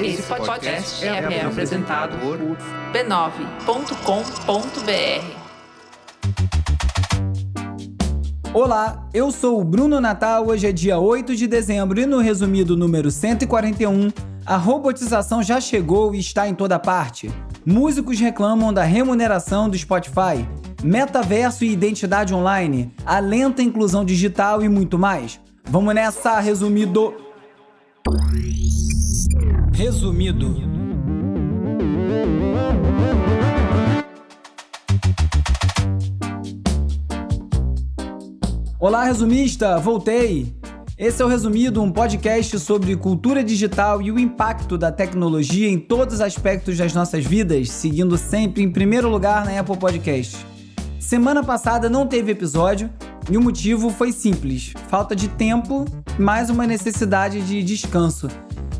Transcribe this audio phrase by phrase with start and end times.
[0.00, 2.38] Esse podcast é, é apresentado por
[2.92, 3.56] b9.com.br.
[8.54, 10.46] Olá, eu sou o Bruno Natal.
[10.46, 14.12] Hoje é dia 8 de dezembro e no resumido número 141,
[14.46, 17.30] a robotização já chegou e está em toda parte.
[17.64, 20.48] Músicos reclamam da remuneração do Spotify,
[20.82, 25.40] metaverso e identidade online, a lenta inclusão digital e muito mais.
[25.64, 27.25] Vamos nessa, resumido.
[29.72, 30.54] Resumido.
[38.78, 39.80] Olá, resumista!
[39.80, 40.54] Voltei!
[40.96, 45.78] Esse é o Resumido, um podcast sobre cultura digital e o impacto da tecnologia em
[45.78, 50.36] todos os aspectos das nossas vidas, seguindo sempre em primeiro lugar na Apple Podcast.
[51.00, 52.88] Semana passada não teve episódio
[53.30, 55.84] e o motivo foi simples: falta de tempo,
[56.18, 58.28] mais uma necessidade de descanso.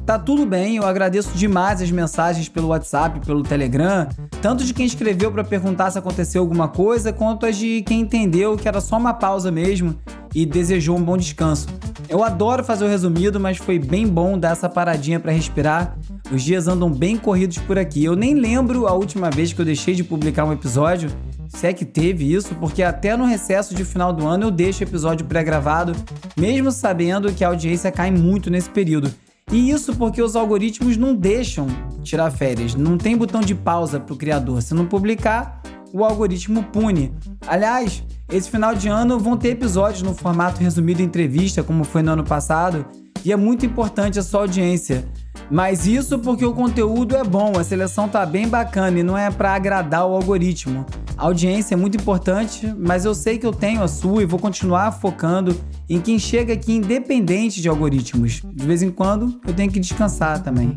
[0.04, 4.06] Tá tudo bem, eu agradeço demais as mensagens pelo WhatsApp, pelo Telegram,
[4.40, 8.56] tanto de quem escreveu para perguntar se aconteceu alguma coisa, quanto as de quem entendeu
[8.56, 9.96] que era só uma pausa mesmo
[10.32, 11.66] e desejou um bom descanso.
[12.08, 15.96] Eu adoro fazer o resumido, mas foi bem bom dar essa paradinha para respirar.
[16.30, 18.04] Os dias andam bem corridos por aqui.
[18.04, 21.10] Eu nem lembro a última vez que eu deixei de publicar um episódio,
[21.56, 24.82] se é que teve isso, porque até no recesso de final do ano eu deixo
[24.82, 25.96] episódio pré-gravado,
[26.36, 29.12] mesmo sabendo que a audiência cai muito nesse período.
[29.50, 31.66] E isso porque os algoritmos não deixam
[32.02, 34.60] tirar férias, não tem botão de pausa para o criador.
[34.60, 35.62] Se não publicar,
[35.94, 37.14] o algoritmo pune.
[37.46, 42.12] Aliás, esse final de ano vão ter episódios no formato resumido entrevista, como foi no
[42.12, 42.84] ano passado,
[43.24, 45.08] e é muito importante a sua audiência.
[45.50, 49.30] Mas isso porque o conteúdo é bom, a seleção tá bem bacana e não é
[49.30, 50.84] para agradar o algoritmo.
[51.16, 54.38] A audiência é muito importante, mas eu sei que eu tenho a sua e vou
[54.38, 58.42] continuar focando em quem chega aqui independente de algoritmos.
[58.52, 60.74] De vez em quando eu tenho que descansar também.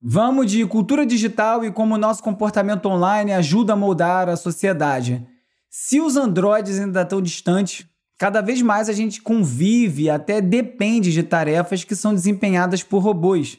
[0.00, 5.26] Vamos de cultura digital e como o nosso comportamento online ajuda a moldar a sociedade.
[5.68, 7.87] Se os androides ainda estão distantes,
[8.18, 13.58] cada vez mais a gente convive até depende de tarefas que são desempenhadas por robôs.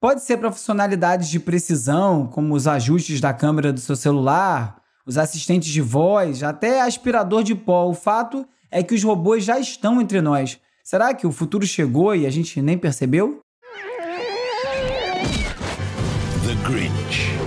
[0.00, 5.16] Pode ser para funcionalidades de precisão, como os ajustes da câmera do seu celular, os
[5.18, 7.86] assistentes de voz, até aspirador de pó.
[7.86, 10.58] O fato é que os robôs já estão entre nós.
[10.82, 13.40] Será que o futuro chegou e a gente nem percebeu?
[16.44, 17.41] The Grinch.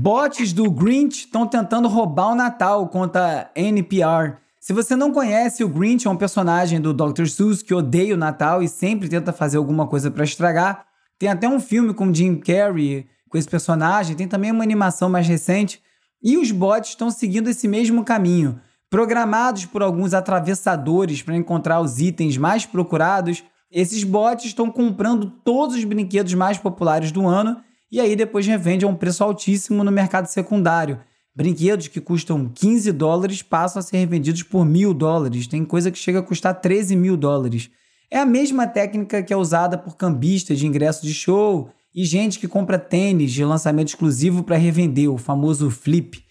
[0.00, 4.36] Bots do Grinch estão tentando roubar o Natal, conta NPR.
[4.60, 7.26] Se você não conhece, o Grinch é um personagem do Dr.
[7.26, 10.84] Seuss que odeia o Natal e sempre tenta fazer alguma coisa para estragar.
[11.18, 15.26] Tem até um filme com Jim Carrey com esse personagem, tem também uma animação mais
[15.26, 15.80] recente.
[16.22, 18.60] E os bots estão seguindo esse mesmo caminho,
[18.90, 23.44] programados por alguns atravessadores para encontrar os itens mais procurados.
[23.70, 27.56] Esses bots estão comprando todos os brinquedos mais populares do ano
[27.90, 31.00] e aí depois revende a um preço altíssimo no mercado secundário.
[31.34, 35.46] Brinquedos que custam 15 dólares passam a ser revendidos por mil dólares.
[35.46, 37.70] Tem coisa que chega a custar 13 mil dólares.
[38.10, 42.38] É a mesma técnica que é usada por cambistas de ingresso de show e gente
[42.38, 46.22] que compra tênis de lançamento exclusivo para revender, o famoso flip.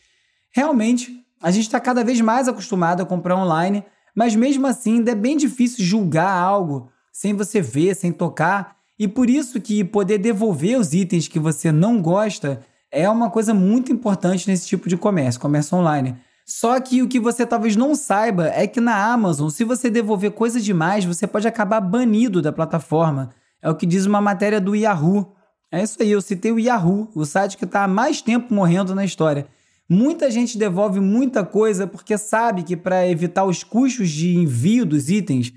[0.53, 3.83] Realmente, a gente está cada vez mais acostumado a comprar online,
[4.15, 9.07] mas mesmo assim ainda é bem difícil julgar algo sem você ver, sem tocar, e
[9.07, 13.91] por isso que poder devolver os itens que você não gosta é uma coisa muito
[13.91, 16.15] importante nesse tipo de comércio, comércio online.
[16.45, 20.31] Só que o que você talvez não saiba é que na Amazon, se você devolver
[20.31, 23.31] coisa demais, você pode acabar banido da plataforma.
[23.61, 25.33] É o que diz uma matéria do Yahoo.
[25.69, 28.95] É isso aí, eu citei o Yahoo, o site que está há mais tempo morrendo
[28.95, 29.45] na história.
[29.89, 35.09] Muita gente devolve muita coisa porque sabe que para evitar os custos de envio dos
[35.09, 35.53] itens,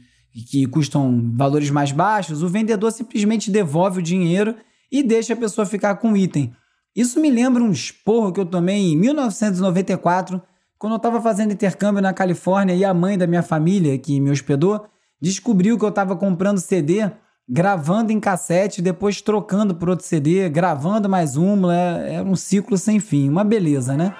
[0.51, 4.55] que custam valores mais baixos, o vendedor simplesmente devolve o dinheiro
[4.91, 6.53] e deixa a pessoa ficar com o item.
[6.95, 10.41] Isso me lembra um esporro que eu tomei em 1994,
[10.79, 14.31] quando eu estava fazendo intercâmbio na Califórnia e a mãe da minha família, que me
[14.31, 14.87] hospedou,
[15.21, 17.10] descobriu que eu estava comprando CD
[17.53, 22.78] gravando em cassete, depois trocando por outro CD, gravando mais um, é, é um ciclo
[22.78, 23.28] sem fim.
[23.28, 24.15] Uma beleza, né?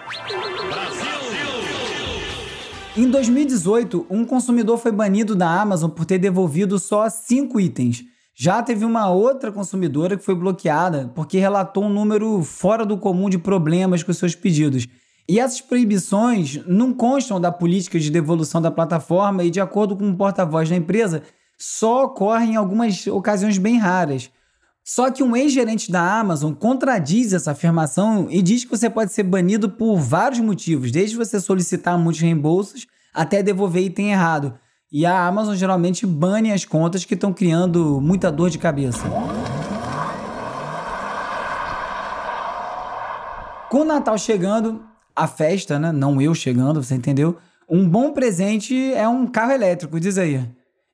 [2.97, 8.03] Em 2018, um consumidor foi banido da Amazon por ter devolvido só cinco itens.
[8.35, 13.31] Já teve uma outra consumidora que foi bloqueada porque relatou um número fora do comum
[13.31, 14.89] de problemas com seus pedidos.
[15.29, 20.05] E essas proibições não constam da política de devolução da plataforma e, de acordo com
[20.05, 21.23] o um porta-voz da empresa,
[21.57, 24.31] só ocorre em algumas ocasiões bem raras.
[24.93, 29.23] Só que um ex-gerente da Amazon contradiz essa afirmação e diz que você pode ser
[29.23, 34.53] banido por vários motivos, desde você solicitar muitos reembolsos até devolver item errado.
[34.91, 39.05] E a Amazon geralmente bane as contas que estão criando muita dor de cabeça.
[43.71, 44.83] Com o Natal chegando,
[45.15, 45.93] a festa, né?
[45.93, 47.39] Não eu chegando, você entendeu?
[47.71, 50.45] Um bom presente é um carro elétrico, diz aí.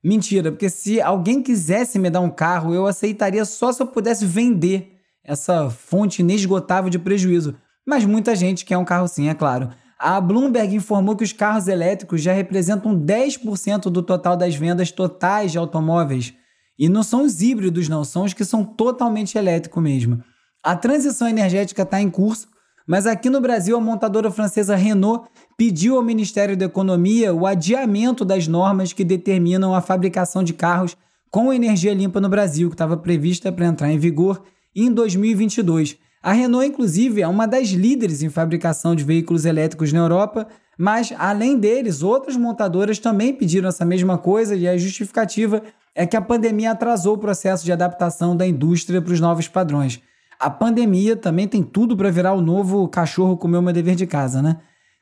[0.07, 4.25] Mentira, porque se alguém quisesse me dar um carro, eu aceitaria só se eu pudesse
[4.25, 4.93] vender
[5.25, 7.57] essa fonte inesgotável de prejuízo.
[7.85, 9.69] Mas muita gente quer um carro sim, é claro.
[9.99, 15.51] A Bloomberg informou que os carros elétricos já representam 10% do total das vendas totais
[15.51, 16.33] de automóveis.
[16.79, 20.23] E não são os híbridos, não, são os que são totalmente elétricos mesmo.
[20.63, 22.47] A transição energética está em curso
[22.87, 28.25] mas aqui no Brasil, a montadora francesa Renault pediu ao Ministério da Economia o adiamento
[28.25, 30.97] das normas que determinam a fabricação de carros
[31.31, 34.43] com energia limpa no Brasil, que estava prevista para entrar em vigor
[34.75, 35.99] em 2022.
[36.23, 40.47] A Renault, inclusive, é uma das líderes em fabricação de veículos elétricos na Europa,
[40.79, 45.63] mas além deles, outras montadoras também pediram essa mesma coisa e a justificativa
[45.95, 50.01] é que a pandemia atrasou o processo de adaptação da indústria para os novos padrões.
[50.39, 54.43] A pandemia também tem tudo para virar o novo cachorro comer meu dever de casa,
[54.43, 54.59] né?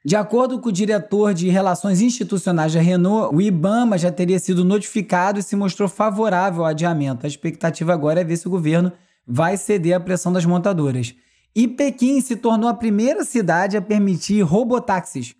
[0.07, 4.63] De acordo com o diretor de Relações Institucionais da Renault, o IBAMA já teria sido
[4.63, 7.25] notificado e se mostrou favorável ao adiamento.
[7.25, 8.93] A expectativa agora é ver se o governo
[9.27, 11.15] vai ceder à pressão das montadoras.
[11.57, 15.35] E Pequim se tornou a primeira cidade a permitir robotáxis.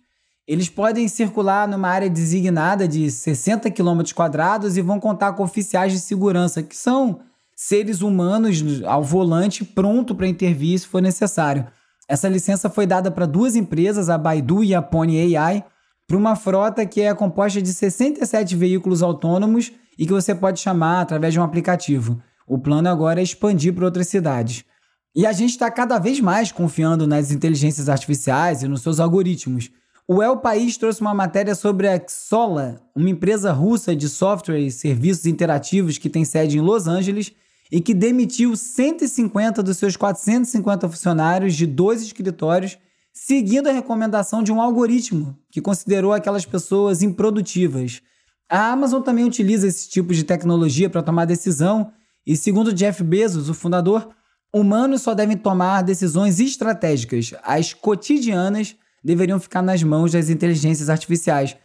[0.47, 5.91] Eles podem circular numa área designada de 60 km quadrados e vão contar com oficiais
[5.91, 7.19] de segurança, que são
[7.55, 11.65] seres humanos ao volante pronto para intervir se for necessário.
[12.07, 15.63] Essa licença foi dada para duas empresas, a Baidu e a Pony AI,
[16.07, 21.01] para uma frota que é composta de 67 veículos autônomos e que você pode chamar
[21.01, 22.21] através de um aplicativo.
[22.47, 24.63] O plano agora é expandir para outras cidades.
[25.15, 29.71] E a gente está cada vez mais confiando nas inteligências artificiais e nos seus algoritmos.
[30.07, 34.69] O El País trouxe uma matéria sobre a Xola, uma empresa russa de software e
[34.69, 37.33] serviços interativos que tem sede em Los Angeles
[37.71, 42.77] e que demitiu 150 dos seus 450 funcionários de dois escritórios,
[43.11, 48.01] seguindo a recomendação de um algoritmo que considerou aquelas pessoas improdutivas.
[48.49, 51.91] A Amazon também utiliza esse tipo de tecnologia para tomar decisão,
[52.25, 54.09] e segundo Jeff Bezos, o fundador,
[54.53, 57.33] humanos só devem tomar decisões estratégicas.
[57.43, 61.55] As cotidianas deveriam ficar nas mãos das inteligências artificiais.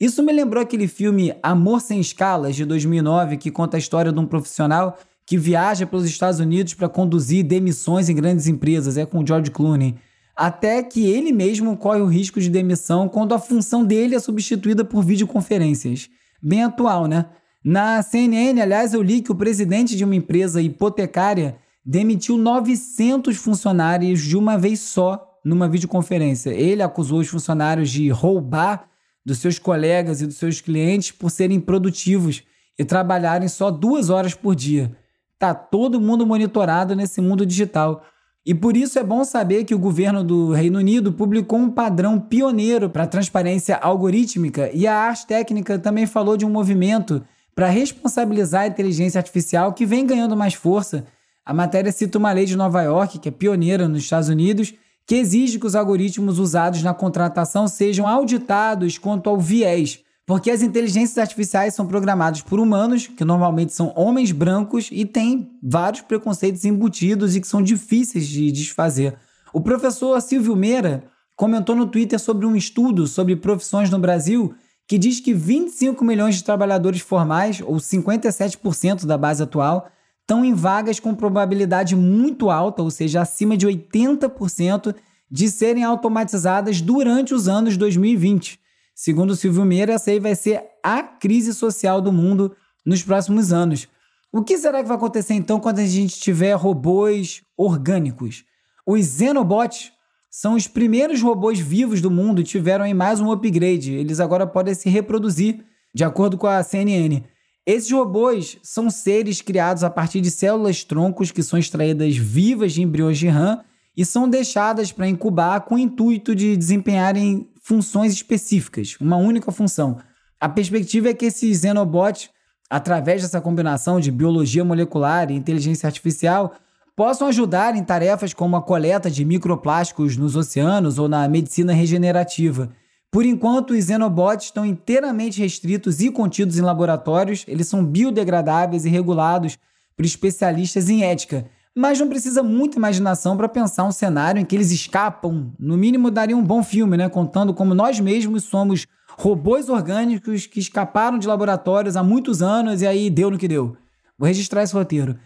[0.00, 4.18] Isso me lembrou aquele filme Amor Sem Escalas, de 2009, que conta a história de
[4.18, 9.18] um profissional que viaja pelos Estados Unidos para conduzir demissões em grandes empresas, é com
[9.18, 9.94] o George Clooney.
[10.34, 14.86] Até que ele mesmo corre o risco de demissão quando a função dele é substituída
[14.86, 16.08] por videoconferências.
[16.42, 17.26] Bem atual, né?
[17.62, 24.22] Na CNN, aliás, eu li que o presidente de uma empresa hipotecária demitiu 900 funcionários
[24.22, 26.48] de uma vez só numa videoconferência.
[26.52, 28.88] Ele acusou os funcionários de roubar
[29.26, 32.42] dos seus colegas e dos seus clientes por serem produtivos
[32.78, 34.96] e trabalharem só duas horas por dia.
[35.38, 38.02] Tá todo mundo monitorado nesse mundo digital.
[38.44, 42.18] E por isso é bom saber que o governo do Reino Unido publicou um padrão
[42.18, 47.22] pioneiro para transparência algorítmica e a Ars Técnica também falou de um movimento
[47.54, 51.04] para responsabilizar a inteligência artificial que vem ganhando mais força.
[51.44, 54.72] A matéria cita uma lei de Nova York, que é pioneira nos Estados Unidos,
[55.06, 60.62] que exige que os algoritmos usados na contratação sejam auditados quanto ao viés, porque as
[60.62, 66.66] inteligências artificiais são programadas por humanos, que normalmente são homens brancos e têm vários preconceitos
[66.66, 69.16] embutidos e que são difíceis de desfazer.
[69.54, 71.04] O professor Silvio Meira
[71.34, 74.54] comentou no Twitter sobre um estudo sobre profissões no Brasil
[74.86, 79.88] que diz que 25 milhões de trabalhadores formais, ou 57% da base atual,
[80.20, 84.94] estão em vagas com probabilidade muito alta, ou seja, acima de 80%,
[85.30, 88.67] de serem automatizadas durante os anos 2020.
[89.00, 93.86] Segundo Silvio Meira, essa aí vai ser a crise social do mundo nos próximos anos.
[94.32, 98.42] O que será que vai acontecer então quando a gente tiver robôs orgânicos?
[98.84, 99.92] Os Xenobots
[100.28, 103.92] são os primeiros robôs vivos do mundo e tiveram aí mais um upgrade.
[103.92, 105.64] Eles agora podem se reproduzir,
[105.94, 107.22] de acordo com a CNN.
[107.64, 112.82] Esses robôs são seres criados a partir de células troncos que são extraídas vivas de
[112.82, 113.60] embriões de rã
[113.96, 119.98] e são deixadas para incubar com o intuito de desempenharem funções específicas, uma única função.
[120.40, 122.30] A perspectiva é que esses Xenobots,
[122.70, 126.54] através dessa combinação de biologia molecular e inteligência artificial,
[126.96, 132.70] possam ajudar em tarefas como a coleta de microplásticos nos oceanos ou na medicina regenerativa.
[133.10, 138.88] Por enquanto, os Xenobots estão inteiramente restritos e contidos em laboratórios, eles são biodegradáveis e
[138.88, 139.58] regulados
[139.94, 141.44] por especialistas em ética.
[141.78, 145.52] Mas não precisa muita imaginação para pensar um cenário em que eles escapam.
[145.56, 147.08] No mínimo, daria um bom filme, né?
[147.08, 148.84] Contando como nós mesmos somos
[149.16, 153.76] robôs orgânicos que escaparam de laboratórios há muitos anos e aí deu no que deu.
[154.18, 155.16] Vou registrar esse roteiro.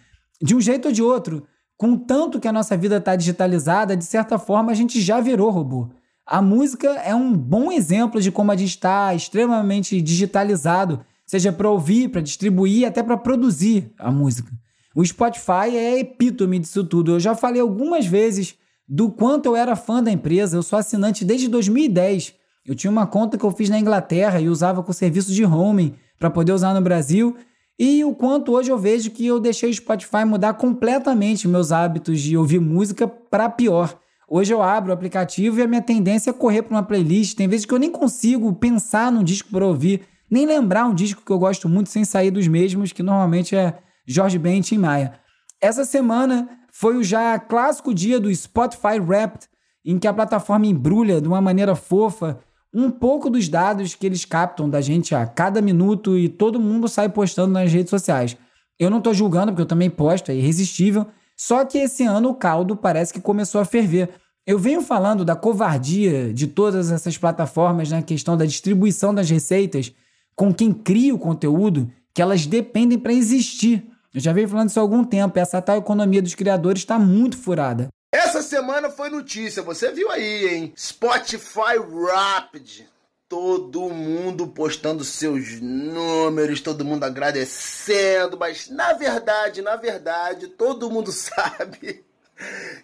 [0.43, 4.05] De um jeito ou de outro, com tanto que a nossa vida está digitalizada, de
[4.05, 5.89] certa forma a gente já virou robô.
[6.27, 11.71] A música é um bom exemplo de como a gente está extremamente digitalizado, seja para
[11.71, 14.53] ouvir, para distribuir, até para produzir a música.
[14.95, 17.13] O Spotify é epítome disso tudo.
[17.13, 18.57] Eu já falei algumas vezes
[18.87, 20.57] do quanto eu era fã da empresa.
[20.57, 22.35] Eu sou assinante desde 2010.
[22.65, 25.95] Eu tinha uma conta que eu fiz na Inglaterra e usava com serviço de roaming
[26.19, 27.37] para poder usar no Brasil.
[27.79, 32.21] E o quanto hoje eu vejo que eu deixei o Spotify mudar completamente meus hábitos
[32.21, 33.99] de ouvir música para pior.
[34.29, 37.37] Hoje eu abro o aplicativo e a minha tendência é correr para uma playlist.
[37.37, 41.23] Tem vezes que eu nem consigo pensar num disco para ouvir, nem lembrar um disco
[41.25, 43.79] que eu gosto muito sem sair dos mesmos, que normalmente é
[44.13, 45.15] Jorge Ben e Tim Maia.
[45.61, 49.49] Essa semana foi o já clássico dia do Spotify Wrapped,
[49.85, 52.39] em que a plataforma embrulha de uma maneira fofa
[52.75, 56.89] um pouco dos dados que eles captam da gente a cada minuto e todo mundo
[56.89, 58.37] sai postando nas redes sociais.
[58.79, 61.07] Eu não estou julgando, porque eu também posto, é irresistível.
[61.37, 64.09] Só que esse ano o caldo parece que começou a ferver.
[64.47, 69.93] Eu venho falando da covardia de todas essas plataformas na questão da distribuição das receitas
[70.35, 73.87] com quem cria o conteúdo, que elas dependem para existir.
[74.15, 77.39] Eu já venho falando isso há algum tempo, essa tal economia dos criadores está muito
[77.39, 77.89] furada.
[78.13, 80.73] Essa semana foi notícia, você viu aí, hein?
[80.77, 81.79] Spotify
[82.11, 82.83] Rapid.
[83.27, 91.09] Todo mundo postando seus números, todo mundo agradecendo, mas na verdade, na verdade, todo mundo
[91.13, 92.05] sabe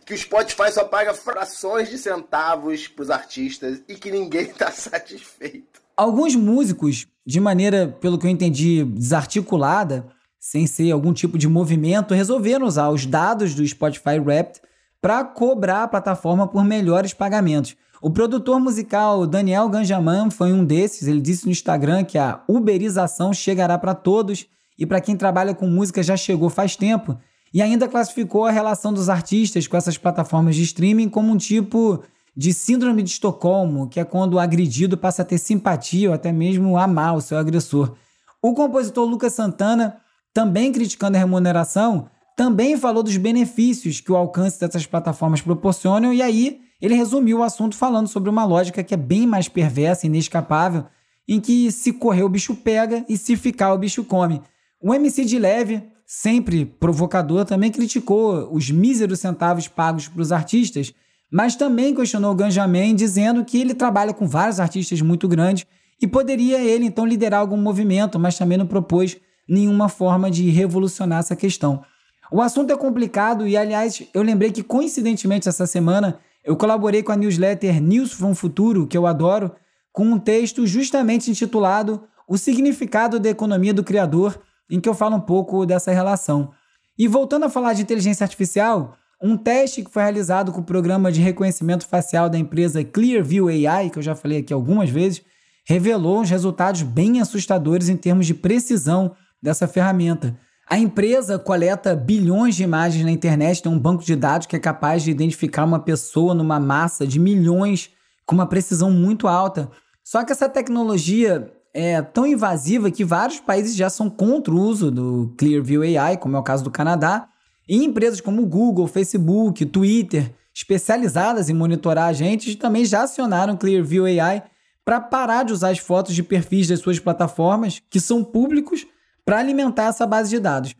[0.06, 4.70] que o Spotify só paga frações de centavos para os artistas e que ninguém está
[4.72, 5.82] satisfeito.
[5.94, 10.06] Alguns músicos, de maneira, pelo que eu entendi, desarticulada,
[10.40, 14.60] sem ser algum tipo de movimento, resolveram usar os dados do Spotify Wrapped
[15.00, 17.76] para cobrar a plataforma por melhores pagamentos.
[18.00, 21.08] O produtor musical Daniel Ganjaman foi um desses.
[21.08, 24.46] Ele disse no Instagram que a uberização chegará para todos
[24.78, 27.18] e para quem trabalha com música já chegou faz tempo.
[27.52, 32.02] E ainda classificou a relação dos artistas com essas plataformas de streaming como um tipo
[32.36, 36.30] de síndrome de Estocolmo, que é quando o agredido passa a ter simpatia ou até
[36.30, 37.96] mesmo amar o seu agressor.
[38.40, 39.96] O compositor Lucas Santana,
[40.32, 46.22] também criticando a remuneração, também falou dos benefícios que o alcance dessas plataformas proporcionam, e
[46.22, 50.08] aí ele resumiu o assunto falando sobre uma lógica que é bem mais perversa e
[50.08, 50.84] inescapável,
[51.26, 54.40] em que se correr o bicho pega e se ficar o bicho come.
[54.80, 60.94] O MC de Leve, sempre provocador, também criticou os míseros centavos pagos para os artistas,
[61.30, 65.66] mas também questionou o Ganjamin, dizendo que ele trabalha com vários artistas muito grandes
[66.00, 69.16] e poderia ele então liderar algum movimento, mas também não propôs
[69.48, 71.82] nenhuma forma de revolucionar essa questão.
[72.30, 77.12] O assunto é complicado e, aliás, eu lembrei que coincidentemente essa semana eu colaborei com
[77.12, 79.52] a newsletter News from Futuro, que eu adoro,
[79.92, 84.38] com um texto justamente intitulado O Significado da Economia do Criador,
[84.70, 86.50] em que eu falo um pouco dessa relação.
[86.98, 91.10] E voltando a falar de inteligência artificial, um teste que foi realizado com o programa
[91.10, 95.22] de reconhecimento facial da empresa Clearview AI, que eu já falei aqui algumas vezes,
[95.66, 100.38] revelou uns resultados bem assustadores em termos de precisão dessa ferramenta.
[100.68, 104.58] A empresa coleta bilhões de imagens na internet, tem um banco de dados que é
[104.58, 107.90] capaz de identificar uma pessoa numa massa de milhões
[108.26, 109.70] com uma precisão muito alta.
[110.04, 114.90] Só que essa tecnologia é tão invasiva que vários países já são contra o uso
[114.90, 117.28] do Clearview AI, como é o caso do Canadá,
[117.68, 124.42] e empresas como Google, Facebook, Twitter, especializadas em monitorar agentes, também já acionaram Clearview AI
[124.84, 128.86] para parar de usar as fotos de perfis das suas plataformas, que são públicos,
[129.28, 130.74] para alimentar essa base de dados.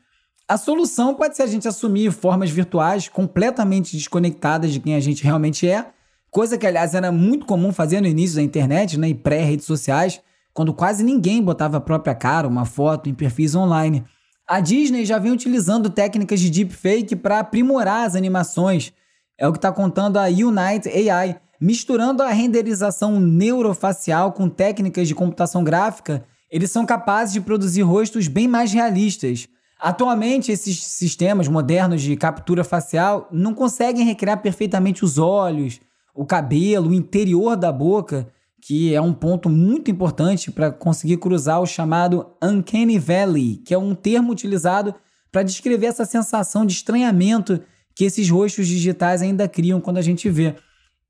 [0.49, 5.23] A solução pode ser a gente assumir formas virtuais completamente desconectadas de quem a gente
[5.23, 5.89] realmente é,
[6.31, 10.23] coisa que, aliás, era muito comum fazer no início da internet né, e pré-redes sociais,
[10.55, 14.03] quando quase ninguém botava a própria cara, uma foto em perfis online.
[14.49, 18.95] A Disney já vem utilizando técnicas de deepfake para aprimorar as animações.
[19.37, 25.15] É o que está contando a Unite AI, misturando a renderização neurofacial com técnicas de
[25.15, 29.49] computação gráfica eles são capazes de produzir rostos bem mais realistas.
[29.79, 35.81] Atualmente, esses sistemas modernos de captura facial não conseguem recriar perfeitamente os olhos,
[36.15, 38.29] o cabelo, o interior da boca,
[38.61, 43.79] que é um ponto muito importante para conseguir cruzar o chamado Uncanny Valley, que é
[43.79, 44.95] um termo utilizado
[45.31, 47.61] para descrever essa sensação de estranhamento
[47.95, 50.57] que esses rostos digitais ainda criam quando a gente vê.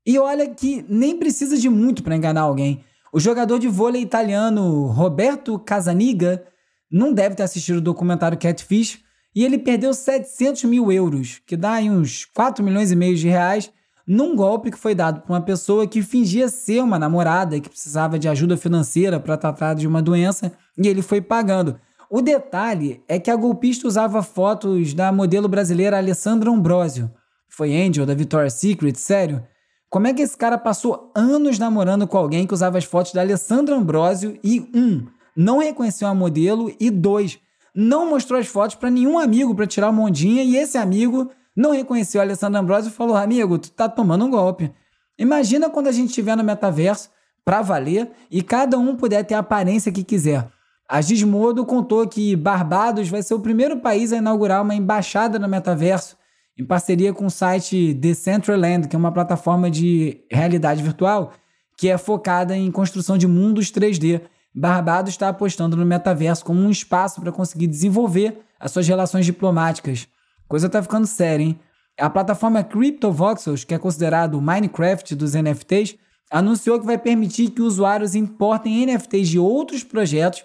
[0.05, 2.83] E olha que nem precisa de muito para enganar alguém.
[3.11, 6.43] O jogador de vôlei italiano Roberto Casaniga
[6.91, 8.99] não deve ter assistido o documentário Catfish,
[9.35, 13.27] e ele perdeu 700 mil euros, que dá aí uns 4 milhões e meio de
[13.27, 13.71] reais,
[14.05, 18.17] num golpe que foi dado por uma pessoa que fingia ser uma namorada que precisava
[18.17, 21.79] de ajuda financeira para tratar de uma doença e ele foi pagando.
[22.09, 27.11] O detalhe é que a golpista usava fotos da modelo brasileira Alessandra Ambrosio.
[27.47, 29.43] Foi Angel da Victoria's Secret, sério?
[29.89, 33.21] Como é que esse cara passou anos namorando com alguém que usava as fotos da
[33.21, 37.39] Alessandra Ambrosio e, um, não reconheceu a modelo e, dois,
[37.73, 41.71] não mostrou as fotos para nenhum amigo para tirar uma ondinha e esse amigo não
[41.71, 44.71] reconheceu a Alessandra Ambrosio e falou: Amigo, tu tá tomando um golpe.
[45.17, 47.09] Imagina quando a gente estiver no metaverso
[47.43, 50.47] para valer e cada um puder ter a aparência que quiser.
[50.87, 55.47] A Gizmodo contou que Barbados vai ser o primeiro país a inaugurar uma embaixada no
[55.47, 56.15] metaverso,
[56.59, 61.31] em parceria com o site Decentraland, que é uma plataforma de realidade virtual
[61.77, 64.21] que é focada em construção de mundos 3D.
[64.53, 70.05] Barbados está apostando no metaverso como um espaço para conseguir desenvolver as suas relações diplomáticas.
[70.49, 71.59] Coisa tá ficando séria, hein?
[71.97, 75.95] A plataforma CryptoVoxels, que é considerado o Minecraft dos NFTs,
[76.29, 80.43] anunciou que vai permitir que usuários importem NFTs de outros projetos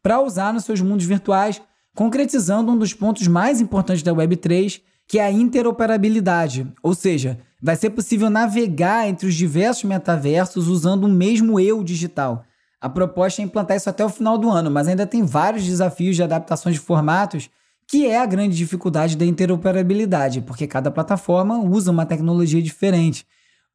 [0.00, 1.60] para usar nos seus mundos virtuais,
[1.96, 7.76] concretizando um dos pontos mais importantes da Web3, que é a interoperabilidade, ou seja, vai
[7.76, 12.44] ser possível navegar entre os diversos metaversos usando o mesmo eu digital.
[12.80, 16.16] A proposta é implantar isso até o final do ano, mas ainda tem vários desafios
[16.16, 17.48] de adaptações de formatos,
[17.88, 23.24] que é a grande dificuldade da interoperabilidade, porque cada plataforma usa uma tecnologia diferente.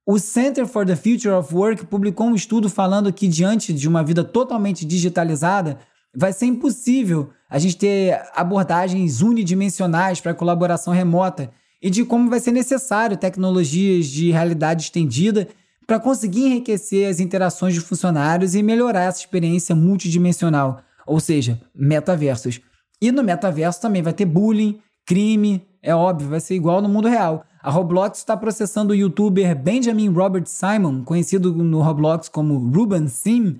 [0.06, 4.04] O Center for the Future of Work publicou um estudo falando que, diante de uma
[4.04, 5.78] vida totalmente digitalizada,
[6.16, 11.52] vai ser impossível a gente ter abordagens unidimensionais para colaboração remota
[11.82, 15.48] e de como vai ser necessário tecnologias de realidade estendida
[15.88, 22.62] para conseguir enriquecer as interações de funcionários e melhorar essa experiência multidimensional, ou seja, metaversos.
[23.02, 27.08] E no metaverso também vai ter bullying, crime, é óbvio, vai ser igual no mundo
[27.08, 27.44] real.
[27.62, 33.58] A Roblox está processando o youtuber Benjamin Robert Simon, conhecido no Roblox como Ruben Sim,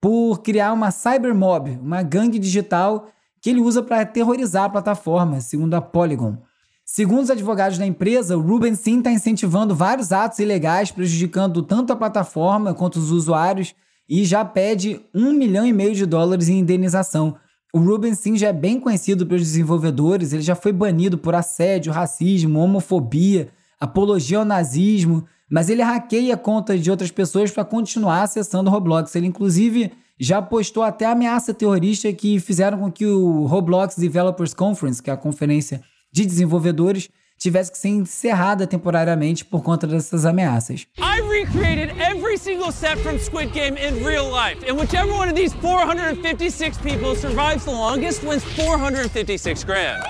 [0.00, 3.08] por criar uma cybermob, uma gangue digital
[3.40, 6.38] que ele usa para aterrorizar a plataforma, segundo a Polygon.
[6.84, 11.92] Segundo os advogados da empresa, o Ruben Sim está incentivando vários atos ilegais, prejudicando tanto
[11.92, 13.74] a plataforma quanto os usuários,
[14.08, 17.36] e já pede um milhão e meio de dólares em indenização.
[17.74, 21.92] O Ruben Sim já é bem conhecido pelos desenvolvedores, ele já foi banido por assédio,
[21.92, 28.68] racismo, homofobia, apologia ao nazismo, mas ele hackeia contas de outras pessoas para continuar acessando
[28.70, 29.14] o Roblox.
[29.14, 35.02] Ele, inclusive, já postou até ameaça terrorista que fizeram com que o Roblox Developers Conference,
[35.02, 35.80] que é a conferência
[36.12, 37.08] de desenvolvedores,
[37.38, 40.86] tivesse que ser encerrada temporariamente por conta dessas ameaças.
[40.98, 45.34] I recreated every single set from Squid Game in real life, and whichever one of
[45.34, 50.02] these 456 people survives the longest wins 456 grand.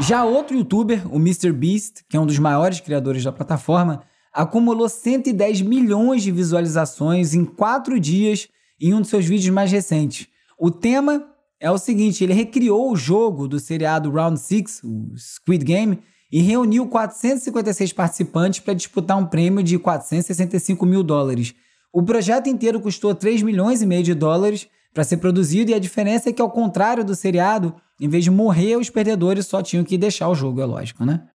[0.00, 5.62] Já outro youtuber, o MrBeast, que é um dos maiores criadores da plataforma, acumulou 110
[5.62, 8.48] milhões de visualizações em quatro dias
[8.80, 10.28] em um de seus vídeos mais recentes.
[10.58, 11.26] O tema
[11.58, 15.98] é o seguinte: ele recriou o jogo do seriado Round 6, o Squid Game,
[16.32, 21.54] e reuniu 456 participantes para disputar um prêmio de 465 mil dólares.
[21.92, 25.78] O projeto inteiro custou 3 milhões e meio de dólares para ser produzido, e a
[25.78, 29.84] diferença é que, ao contrário do seriado, em vez de morrer, os perdedores só tinham
[29.84, 31.28] que deixar o jogo, é lógico, né?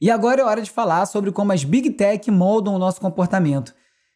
[0.00, 3.74] E agora é hora de falar sobre como as Big Tech moldam o nosso comportamento.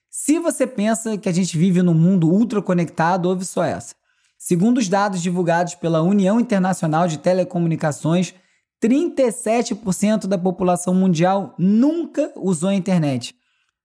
[0.08, 3.94] Se você pensa que a gente vive num mundo ultra conectado, ouve só essa.
[4.38, 8.34] Segundo os dados divulgados pela União Internacional de Telecomunicações,
[8.82, 13.34] 37% da população mundial nunca usou a internet.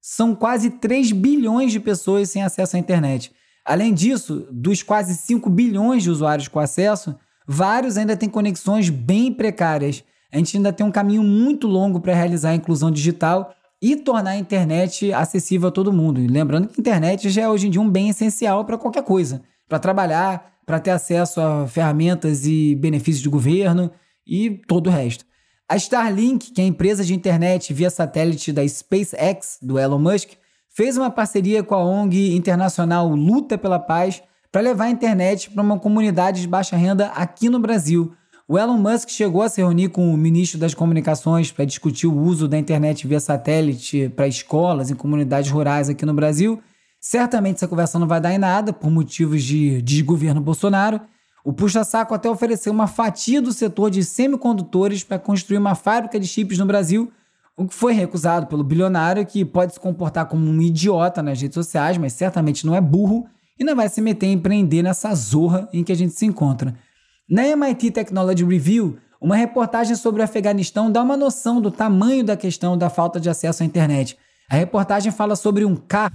[0.02, 3.32] São quase 3 bilhões de pessoas sem acesso à internet.
[3.66, 9.34] Além disso, dos quase 5 bilhões de usuários com acesso, vários ainda têm conexões bem
[9.34, 13.96] precárias a gente ainda tem um caminho muito longo para realizar a inclusão digital e
[13.96, 16.20] tornar a internet acessível a todo mundo.
[16.20, 19.04] E lembrando que a internet já é hoje em dia um bem essencial para qualquer
[19.04, 23.90] coisa, para trabalhar, para ter acesso a ferramentas e benefícios do governo
[24.28, 25.26] e todo o resto.
[25.68, 30.32] A Starlink, que é a empresa de internet via satélite da SpaceX, do Elon Musk,
[30.70, 35.62] fez uma parceria com a ONG internacional Luta pela Paz para levar a internet para
[35.62, 38.14] uma comunidade de baixa renda aqui no Brasil,
[38.52, 42.18] o Elon Musk chegou a se reunir com o ministro das Comunicações para discutir o
[42.18, 46.60] uso da internet via satélite para escolas e comunidades rurais aqui no Brasil.
[47.00, 51.00] Certamente essa conversa não vai dar em nada por motivos de desgoverno Bolsonaro.
[51.46, 56.26] O puxa-saco até ofereceu uma fatia do setor de semicondutores para construir uma fábrica de
[56.26, 57.12] chips no Brasil,
[57.56, 61.54] o que foi recusado pelo bilionário que pode se comportar como um idiota nas redes
[61.54, 63.28] sociais, mas certamente não é burro
[63.60, 66.74] e não vai se meter em empreender nessa zorra em que a gente se encontra.
[67.30, 72.36] Na MIT Technology Review, uma reportagem sobre o Afeganistão dá uma noção do tamanho da
[72.36, 74.18] questão da falta de acesso à internet.
[74.50, 76.12] A reportagem fala sobre um K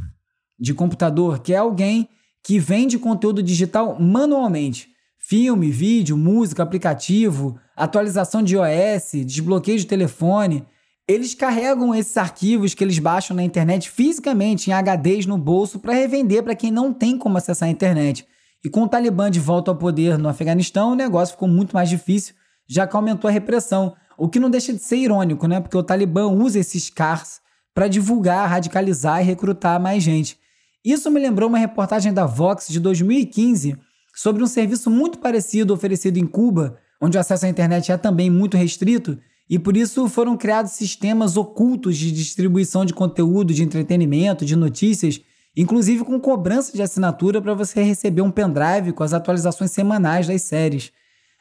[0.58, 2.08] de computador, que é alguém
[2.42, 4.88] que vende conteúdo digital manualmente.
[5.16, 10.66] Filme, vídeo, música, aplicativo, atualização de iOS, desbloqueio de telefone.
[11.06, 15.94] Eles carregam esses arquivos que eles baixam na internet fisicamente em HDs no bolso para
[15.94, 18.26] revender para quem não tem como acessar a internet.
[18.64, 21.88] E com o Talibã de volta ao poder no Afeganistão, o negócio ficou muito mais
[21.88, 22.34] difícil,
[22.66, 23.94] já que aumentou a repressão.
[24.16, 25.60] O que não deixa de ser irônico, né?
[25.60, 27.40] Porque o Talibã usa esses cars
[27.74, 30.38] para divulgar, radicalizar e recrutar mais gente.
[30.82, 33.76] Isso me lembrou uma reportagem da Vox de 2015
[34.14, 38.30] sobre um serviço muito parecido oferecido em Cuba, onde o acesso à internet é também
[38.30, 39.18] muito restrito,
[39.50, 45.20] e por isso foram criados sistemas ocultos de distribuição de conteúdo, de entretenimento, de notícias,
[45.56, 50.42] inclusive com cobrança de assinatura para você receber um pendrive com as atualizações semanais das
[50.42, 50.92] séries.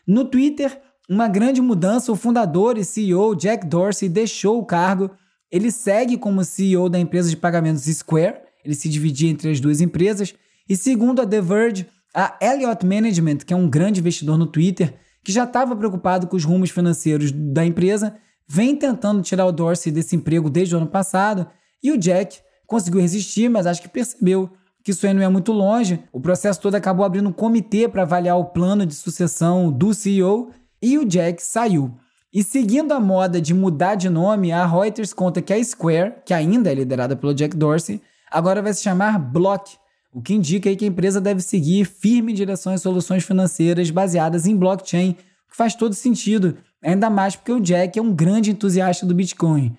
[0.06, 5.12] No Twitter, uma grande mudança, o fundador e CEO Jack Dorsey deixou o cargo.
[5.52, 9.82] Ele segue como CEO da empresa de pagamentos Square, ele se dividia entre as duas
[9.82, 10.34] empresas,
[10.67, 14.93] e segundo a The Verge, a Elliott Management, que é um grande investidor no Twitter,
[15.23, 18.15] que já estava preocupado com os rumos financeiros da empresa,
[18.47, 21.47] vem tentando tirar o Dorsey desse emprego desde o ano passado,
[21.82, 24.49] e o Jack conseguiu resistir, mas acho que percebeu
[24.84, 26.04] que isso aí não é muito longe.
[26.12, 30.52] O processo todo acabou abrindo um comitê para avaliar o plano de sucessão do CEO
[30.82, 31.93] e o Jack saiu.
[32.34, 36.34] E seguindo a moda de mudar de nome, a Reuters conta que a Square, que
[36.34, 39.78] ainda é liderada pelo Jack Dorsey, agora vai se chamar Block,
[40.12, 44.45] o que indica que a empresa deve seguir firme em direção às soluções financeiras baseadas
[44.45, 48.52] em blockchain, o que faz todo sentido, ainda mais porque o Jack é um grande
[48.52, 49.76] entusiasta do Bitcoin.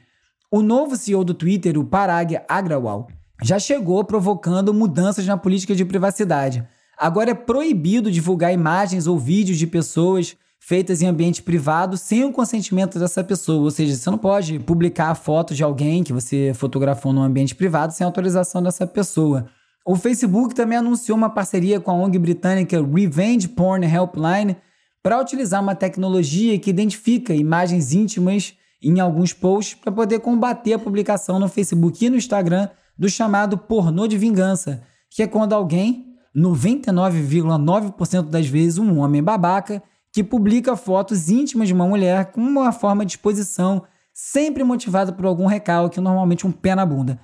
[0.55, 3.09] O novo CEO do Twitter, o Parag Agrawal,
[3.43, 6.65] já chegou provocando mudanças na política de privacidade.
[6.97, 12.31] Agora é proibido divulgar imagens ou vídeos de pessoas feitas em ambiente privado sem o
[12.31, 13.65] consentimento dessa pessoa.
[13.65, 17.57] Ou seja, você não pode publicar a foto de alguém que você fotografou no ambiente
[17.57, 19.47] privado sem autorização dessa pessoa.
[19.85, 24.57] O Facebook também anunciou uma parceria com a ONG britânica Revenge Porn Helpline
[25.03, 30.79] para utilizar uma tecnologia que identifica imagens íntimas em alguns posts para poder combater a
[30.79, 36.07] publicação no Facebook e no Instagram do chamado pornô de vingança, que é quando alguém,
[36.37, 42.71] 99,9% das vezes um homem babaca, que publica fotos íntimas de uma mulher com uma
[42.71, 47.19] forma de exposição, sempre motivada por algum recalque, normalmente um pé na bunda.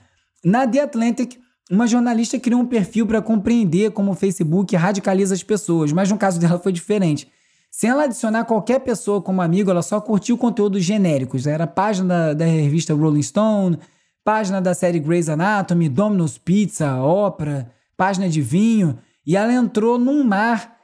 [0.45, 1.39] Na The Atlantic,
[1.71, 6.19] uma jornalista criou um perfil para compreender como o Facebook radicaliza as pessoas, mas no
[6.19, 7.31] caso dela foi diferente.
[7.71, 11.47] Sem ela adicionar qualquer pessoa como amigo, ela só curtiu conteúdos genéricos.
[11.47, 13.79] Era página da, da revista Rolling Stone,
[14.25, 20.25] página da série Grey's Anatomy, Domino's Pizza, Ópera, página de vinho, e ela entrou num
[20.25, 20.77] mar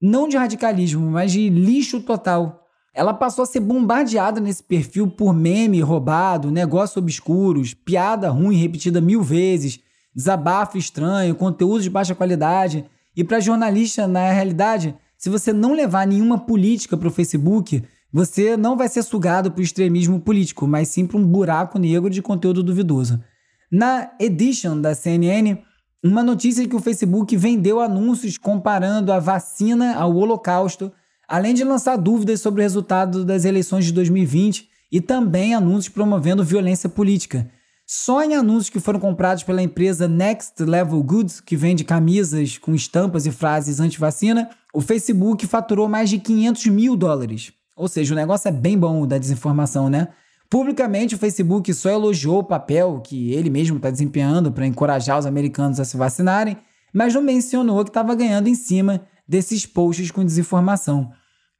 [0.00, 2.66] não de radicalismo, mas de lixo total.
[2.92, 9.00] Ela passou a ser bombardeada nesse perfil por meme roubado, negócios obscuros, piada ruim repetida
[9.00, 9.80] mil vezes,
[10.14, 12.84] desabafo estranho, conteúdo de baixa qualidade.
[13.16, 17.80] E para jornalista, na realidade, se você não levar nenhuma política para o Facebook,
[18.12, 22.10] você não vai ser sugado para o extremismo político, mas sim para um buraco negro
[22.10, 23.22] de conteúdo duvidoso.
[23.70, 25.58] Na Edition da CNN,
[26.02, 30.90] uma notícia que o Facebook vendeu anúncios comparando a vacina ao Holocausto,
[31.28, 36.42] além de lançar dúvidas sobre o resultado das eleições de 2020 e também anúncios promovendo
[36.42, 37.48] violência política.
[37.86, 42.74] Só em anúncios que foram comprados pela empresa Next Level Goods, que vende camisas com
[42.74, 47.52] estampas e frases anti-vacina, o Facebook faturou mais de 500 mil dólares.
[47.76, 50.08] Ou seja, o negócio é bem bom da desinformação, né?
[50.48, 55.26] Publicamente, o Facebook só elogiou o papel que ele mesmo está desempenhando para encorajar os
[55.26, 56.58] americanos a se vacinarem,
[56.92, 61.10] mas não mencionou que estava ganhando em cima desses posts com desinformação.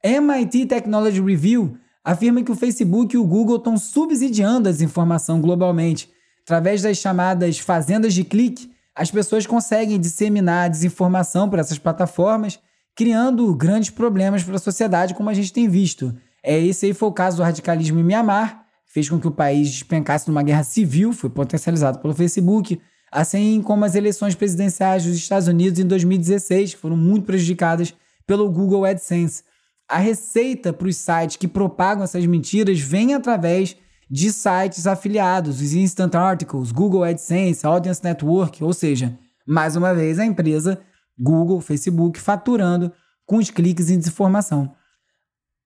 [0.05, 6.11] MIT Technology Review afirma que o Facebook e o Google estão subsidiando a desinformação globalmente.
[6.42, 12.59] Através das chamadas fazendas de clique, as pessoas conseguem disseminar a desinformação por essas plataformas,
[12.95, 16.15] criando grandes problemas para a sociedade, como a gente tem visto.
[16.43, 19.71] É, esse aí foi o caso do radicalismo em Mianmar, fez com que o país
[19.71, 25.49] despencasse numa guerra civil, foi potencializado pelo Facebook, assim como as eleições presidenciais dos Estados
[25.49, 27.95] Unidos em 2016, que foram muito prejudicadas
[28.27, 29.45] pelo Google AdSense.
[29.89, 33.77] A receita para os sites que propagam essas mentiras vem através
[34.11, 40.19] de sites afiliados, os Instant Articles, Google AdSense, Audience Network, ou seja, mais uma vez
[40.19, 40.79] a empresa
[41.23, 42.93] Google, Facebook faturando
[43.25, 44.75] com os cliques em desinformação.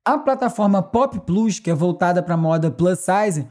[0.05, 3.49] A plataforma Pop Plus, que é voltada para a moda plus size,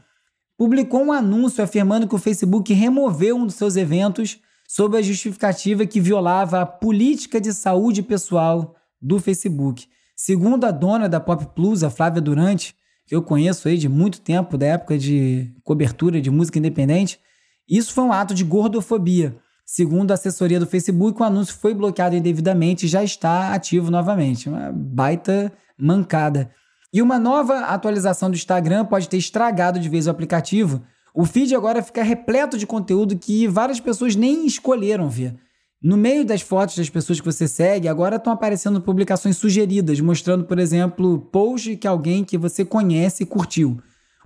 [0.56, 5.84] publicou um anúncio afirmando que o Facebook removeu um dos seus eventos sob a justificativa
[5.84, 9.86] que violava a política de saúde pessoal do Facebook.
[10.16, 12.74] Segundo a dona da Pop Plus, a Flávia Durante,
[13.06, 17.20] que eu conheço aí de muito tempo, da época de cobertura de música independente,
[17.68, 19.36] isso foi um ato de gordofobia.
[19.68, 24.48] Segundo a assessoria do Facebook, o anúncio foi bloqueado indevidamente e já está ativo novamente.
[24.48, 26.52] Uma baita mancada.
[26.92, 30.82] E uma nova atualização do Instagram pode ter estragado de vez o aplicativo.
[31.12, 35.34] O feed agora fica repleto de conteúdo que várias pessoas nem escolheram ver.
[35.82, 40.44] No meio das fotos das pessoas que você segue, agora estão aparecendo publicações sugeridas, mostrando,
[40.44, 43.80] por exemplo, post que alguém que você conhece curtiu.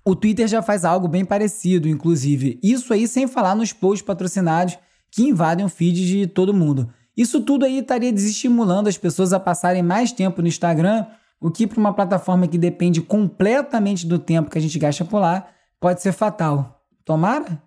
[0.05, 2.59] O Twitter já faz algo bem parecido, inclusive.
[2.62, 4.76] Isso aí sem falar nos posts patrocinados
[5.11, 6.92] que invadem o feed de todo mundo.
[7.16, 11.07] Isso tudo aí estaria desestimulando as pessoas a passarem mais tempo no Instagram,
[11.40, 15.18] o que para uma plataforma que depende completamente do tempo que a gente gasta por
[15.18, 15.49] lá,
[15.81, 16.83] pode ser fatal.
[17.05, 17.62] Tomara?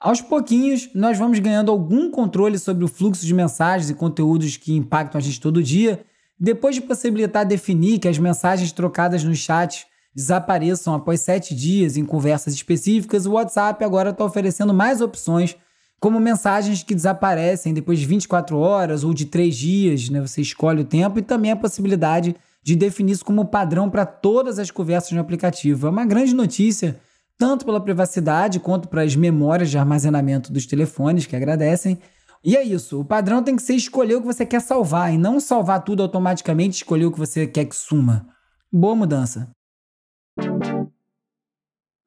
[0.00, 4.74] Aos pouquinhos, nós vamos ganhando algum controle sobre o fluxo de mensagens e conteúdos que
[4.74, 6.04] impactam a gente todo dia,
[6.38, 12.04] depois de possibilitar definir que as mensagens trocadas no chat desapareçam após sete dias em
[12.04, 15.56] conversas específicas, o WhatsApp agora está oferecendo mais opções,
[16.00, 20.20] como mensagens que desaparecem depois de 24 horas ou de 3 dias, né?
[20.20, 24.58] você escolhe o tempo, e também a possibilidade de definir isso como padrão para todas
[24.58, 25.86] as conversas no aplicativo.
[25.86, 26.98] É uma grande notícia
[27.38, 31.98] tanto pela privacidade quanto para as memórias de armazenamento dos telefones, que agradecem.
[32.42, 35.18] E é isso, o padrão tem que ser escolher o que você quer salvar e
[35.18, 38.26] não salvar tudo automaticamente, escolher o que você quer que suma.
[38.72, 39.50] Boa mudança.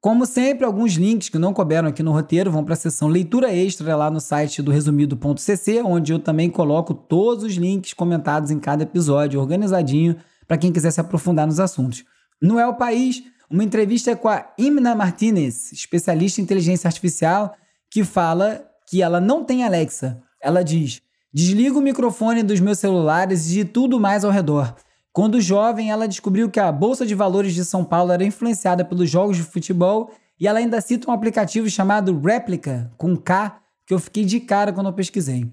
[0.00, 3.54] Como sempre, alguns links que não couberam aqui no roteiro vão para a seção leitura
[3.54, 8.58] extra lá no site do resumido.cc, onde eu também coloco todos os links comentados em
[8.58, 10.16] cada episódio, organizadinho,
[10.48, 12.02] para quem quiser se aprofundar nos assuntos.
[12.40, 17.54] No o País, uma entrevista com a Imna Martinez, especialista em inteligência artificial,
[17.90, 20.22] que fala que ela não tem Alexa.
[20.42, 24.74] Ela diz: desliga o microfone dos meus celulares e de tudo mais ao redor.
[25.12, 29.10] Quando jovem, ela descobriu que a Bolsa de Valores de São Paulo era influenciada pelos
[29.10, 33.98] jogos de futebol e ela ainda cita um aplicativo chamado Replica, com K, que eu
[33.98, 35.50] fiquei de cara quando eu pesquisei.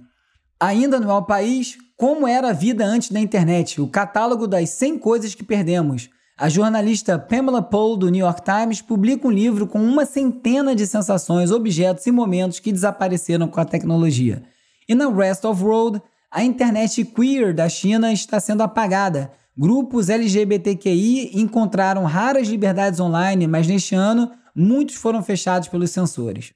[0.59, 4.99] Ainda no El País, como era a vida antes da internet, o catálogo das 100
[4.99, 6.09] coisas que perdemos.
[6.37, 10.85] A jornalista Pamela Paul, do New York Times, publica um livro com uma centena de
[10.85, 14.43] sensações, objetos e momentos que desapareceram com a tecnologia.
[14.87, 15.99] E na Rest of World,
[16.31, 19.31] a internet queer da China está sendo apagada.
[19.57, 26.53] Grupos LGBTQI encontraram raras liberdades online, mas neste ano muitos foram fechados pelos censores.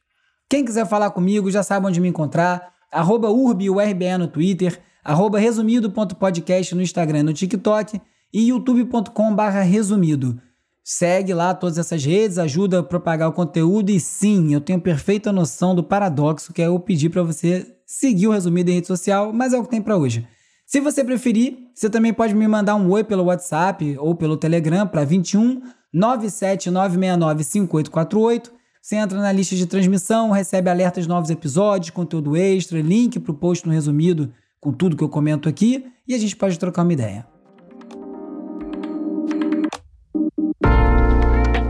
[0.47, 2.73] Quem quiser falar comigo já sabe onde me encontrar.
[2.91, 7.99] Arroba UrbiURBE no Twitter, arroba resumido.podcast no Instagram e no TikTok
[8.31, 10.39] e youtube.com/resumido.
[10.83, 15.31] Segue lá todas essas redes, ajuda a propagar o conteúdo e sim, eu tenho perfeita
[15.31, 19.31] noção do paradoxo que é eu pedir para você seguir o resumido em rede social,
[19.33, 20.27] mas é o que tem para hoje.
[20.71, 24.87] Se você preferir, você também pode me mandar um oi pelo WhatsApp ou pelo Telegram
[24.87, 28.49] para 21 97969 5848.
[28.81, 33.33] Você entra na lista de transmissão, recebe alertas de novos episódios, conteúdo extra, link para
[33.33, 34.31] o post no resumido
[34.61, 37.27] com tudo que eu comento aqui e a gente pode trocar uma ideia.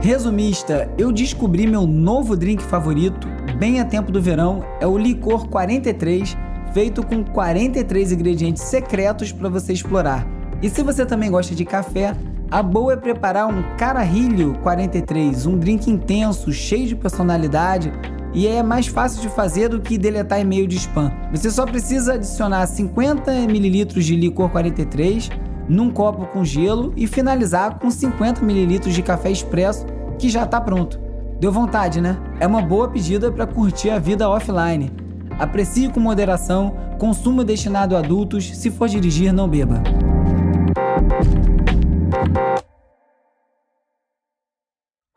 [0.04, 5.48] Resumista, eu descobri meu novo drink favorito bem a tempo do verão, é o licor
[5.50, 6.38] 43,
[6.74, 10.26] feito com 43 ingredientes secretos para você explorar.
[10.62, 12.16] E se você também gosta de café,
[12.50, 17.92] a boa é preparar um Carajillo 43, um drink intenso, cheio de personalidade
[18.34, 21.12] e é mais fácil de fazer do que deletar e-mail de spam.
[21.32, 25.30] Você só precisa adicionar 50 ml de licor 43
[25.68, 29.86] num copo com gelo e finalizar com 50 ml de café expresso
[30.20, 31.00] que já está pronto.
[31.40, 32.18] Deu vontade, né?
[32.40, 34.92] É uma boa pedida para curtir a vida offline.
[35.42, 39.82] Aprecie com moderação, consumo destinado a adultos, se for dirigir, não beba.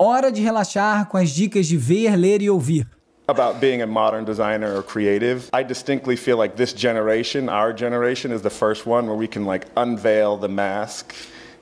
[0.00, 2.86] Hora de relaxar com as dicas de ver, ler e ouvir.
[3.28, 5.50] about being a modern designer or creative.
[5.52, 9.44] I distinctly feel like this generation, our generation, is the first one where we can
[9.44, 11.14] like unveil the mask,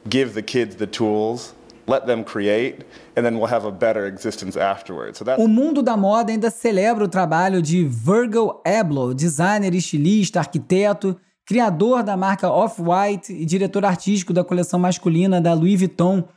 [0.08, 1.52] give the kids the tools,
[1.86, 2.84] let them create,
[3.16, 5.18] and then we'll have a better existence afterwards.
[5.18, 11.18] So o mundo da moda ainda celebra o trabalho de Virgil Abloh, designer, estilista, arquiteto,
[11.44, 16.28] criador da marca Off-White e diretor artístico da coleção masculina da Louis Vuitton,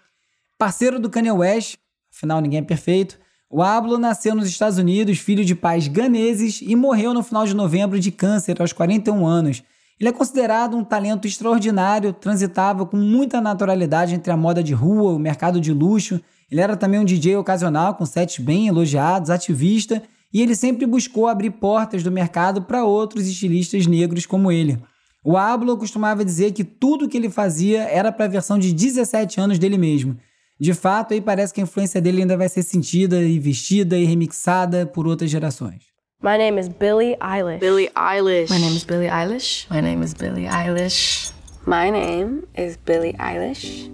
[0.58, 1.78] parceiro do Kanye West,
[2.14, 6.76] afinal ninguém é perfeito, o Ablo nasceu nos Estados Unidos, filho de pais ganeses, e
[6.76, 9.64] morreu no final de novembro de câncer aos 41 anos.
[10.00, 15.14] Ele é considerado um talento extraordinário, transitava com muita naturalidade entre a moda de rua,
[15.14, 16.20] o mercado de luxo.
[16.52, 20.04] Ele era também um DJ ocasional com sets bem elogiados, ativista,
[20.34, 24.78] e ele sempre buscou abrir portas do mercado para outros estilistas negros como ele.
[25.24, 29.40] O Ablo costumava dizer que tudo que ele fazia era para a versão de 17
[29.40, 30.18] anos dele mesmo.
[30.60, 34.04] De fato, aí parece que a influência dele ainda vai ser sentida e vestida e
[34.04, 35.95] remixada por outras gerações.
[36.26, 37.60] My name is Billie Eilish.
[37.60, 38.50] Billie Eilish.
[38.50, 39.68] My name is Billie Eilish.
[39.70, 41.32] My name is Billie Eilish.
[41.68, 43.92] My name is Billie Eilish.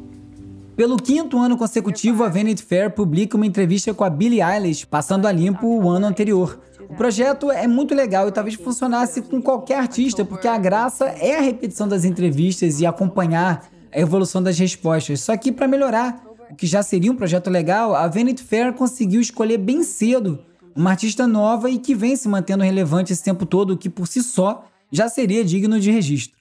[0.78, 5.28] Pelo quinto ano consecutivo, a Vanity Fair publica uma entrevista com a Billie Eilish, passando
[5.28, 6.58] a limpo o ano anterior.
[6.90, 11.36] O projeto é muito legal e talvez funcionasse com qualquer artista, porque a graça é
[11.36, 15.20] a repetição das entrevistas e acompanhar a evolução das respostas.
[15.20, 19.20] Só que para melhorar o que já seria um projeto legal, a Vanity Fair conseguiu
[19.20, 20.40] escolher bem cedo
[20.76, 24.08] uma artista nova e que vem se mantendo relevante esse tempo todo, o que por
[24.08, 26.40] si só já seria digno de registro.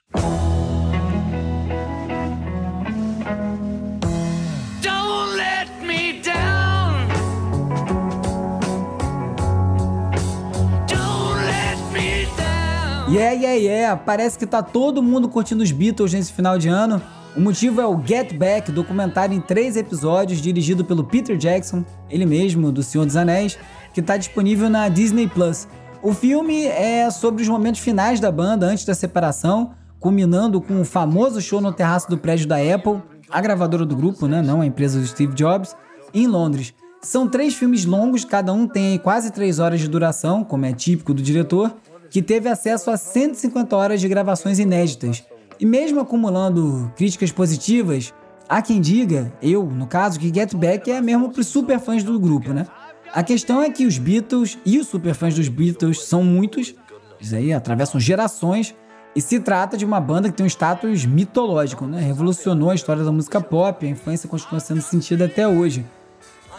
[13.11, 13.97] Yeah, yeah, yeah.
[13.97, 17.03] Parece que tá todo mundo curtindo os Beatles nesse final de ano.
[17.37, 22.25] O motivo é o Get Back, documentário em três episódios, dirigido pelo Peter Jackson, ele
[22.25, 23.59] mesmo, do Senhor dos Anéis,
[24.01, 25.69] que está disponível na Disney Plus.
[26.03, 30.85] O filme é sobre os momentos finais da banda antes da separação, culminando com o
[30.85, 34.67] famoso show no terraço do prédio da Apple, a gravadora do grupo, né, não a
[34.67, 35.77] empresa do Steve Jobs,
[36.15, 36.73] em Londres.
[37.03, 41.13] São três filmes longos, cada um tem quase três horas de duração, como é típico
[41.13, 41.77] do diretor,
[42.09, 45.23] que teve acesso a 150 horas de gravações inéditas.
[45.59, 48.15] E mesmo acumulando críticas positivas,
[48.49, 52.19] há quem diga, eu no caso, que Get Back é mesmo para os superfãs do
[52.19, 52.67] grupo, né?
[53.12, 56.75] A questão é que os Beatles e os superfãs dos Beatles são muitos,
[57.20, 58.75] isso aí atravessam gerações,
[59.16, 62.01] e se trata de uma banda que tem um status mitológico, né?
[62.01, 65.85] Revolucionou a história da música pop, a influência continua sendo sentida até hoje.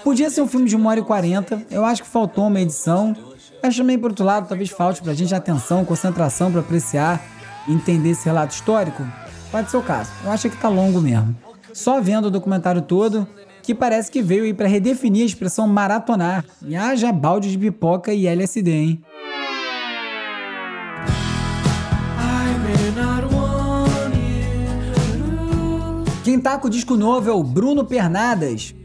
[0.03, 3.15] Podia ser um filme de 1 hora e 40, eu acho que faltou uma edição,
[3.63, 7.21] mas também, por outro lado, talvez falte pra gente atenção, concentração para apreciar
[7.67, 9.07] e entender esse relato histórico.
[9.49, 10.11] Pode ser o caso.
[10.25, 11.33] Eu acho que tá longo mesmo.
[11.73, 13.25] Só vendo o documentário todo,
[13.61, 16.45] que parece que veio aí para redefinir a expressão maratonar.
[16.65, 19.01] E haja balde de pipoca e LSD, hein?
[26.23, 28.75] Quem tá com o disco novo é o Bruno Pernadas,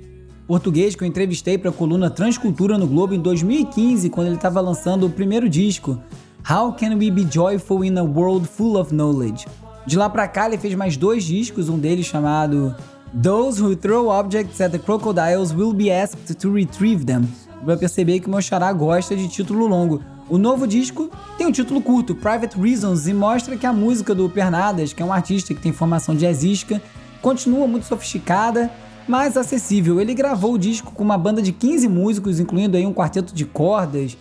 [0.49, 4.61] português que eu entrevistei para a coluna Transcultura no Globo em 2015, quando ele estava
[4.61, 6.01] lançando o primeiro disco,
[6.49, 9.47] How Can We Be Joyful in a World Full of Knowledge.
[9.87, 12.75] De lá para cá ele fez mais dois discos, um deles chamado
[13.23, 17.23] Those Who Throw Objects at the Crocodiles Will Be Asked to Retrieve Them.
[17.65, 20.03] Vai perceber que meu xará gosta de título longo.
[20.29, 24.29] O novo disco tem um título curto, Private Reasons, e mostra que a música do
[24.29, 26.83] Pernadas, que é um artista que tem formação jazzística,
[27.23, 28.71] continua muito sofisticada
[29.09, 29.99] mais acessível.
[29.99, 33.47] Ele gravou o disco com uma banda de 15 músicos, incluindo aí um quarteto de
[33.47, 34.15] cordas,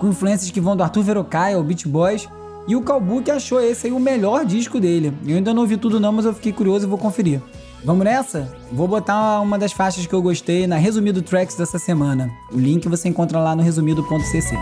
[0.00, 2.28] com influências que vão do Arthur Verocai ao Beach Boys.
[2.66, 5.12] E o Calbuque achou esse aí o melhor disco dele.
[5.24, 7.40] Eu ainda não ouvi tudo não, mas eu fiquei curioso e vou conferir.
[7.82, 8.54] Vamos nessa?
[8.70, 12.30] Vou botar uma das faixas que eu gostei na Resumido Tracks dessa semana.
[12.52, 14.54] O link você encontra lá no resumido.cc.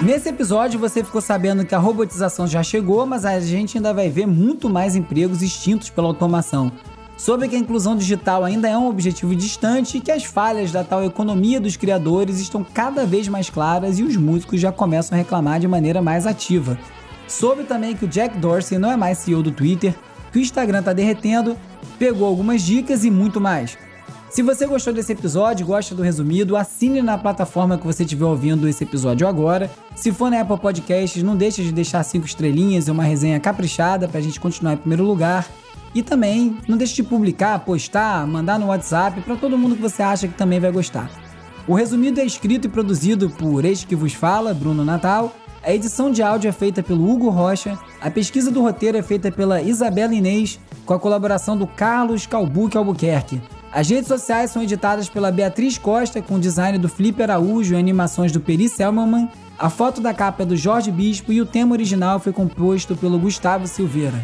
[0.00, 4.08] Nesse episódio você ficou sabendo que a robotização já chegou, mas a gente ainda vai
[4.08, 6.70] ver muito mais empregos extintos pela automação.
[7.16, 10.82] Soube que a inclusão digital ainda é um objetivo distante e que as falhas da
[10.82, 15.18] tal economia dos criadores estão cada vez mais claras e os músicos já começam a
[15.18, 16.78] reclamar de maneira mais ativa.
[17.30, 19.94] Soube também que o Jack Dorsey não é mais CEO do Twitter,
[20.32, 21.56] que o Instagram está derretendo,
[21.96, 23.78] pegou algumas dicas e muito mais.
[24.28, 28.68] Se você gostou desse episódio, gosta do resumido, assine na plataforma que você estiver ouvindo
[28.68, 29.70] esse episódio agora.
[29.94, 34.08] Se for na Apple Podcasts, não deixe de deixar cinco estrelinhas e uma resenha caprichada
[34.08, 35.48] para a gente continuar em primeiro lugar.
[35.94, 40.02] E também não deixe de publicar, postar, mandar no WhatsApp para todo mundo que você
[40.02, 41.08] acha que também vai gostar.
[41.66, 45.32] O resumido é escrito e produzido por este que vos fala, Bruno Natal.
[45.62, 47.78] A edição de áudio é feita pelo Hugo Rocha.
[48.00, 52.78] A pesquisa do roteiro é feita pela Isabela Inês, com a colaboração do Carlos Calbuque
[52.78, 53.40] Albuquerque.
[53.70, 58.32] As redes sociais são editadas pela Beatriz Costa, com design do Felipe Araújo e animações
[58.32, 59.28] do Peri Selmanman.
[59.58, 63.18] A foto da capa é do Jorge Bispo e o tema original foi composto pelo
[63.18, 64.18] Gustavo Silveira.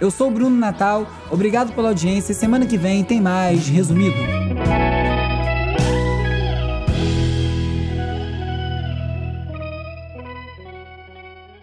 [0.00, 2.32] Eu sou Bruno Natal, obrigado pela audiência.
[2.32, 4.16] Semana que vem tem mais Resumido.